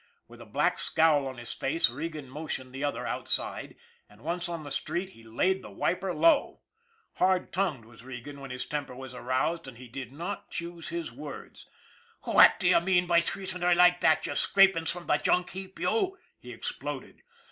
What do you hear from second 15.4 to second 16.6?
heap, you!" he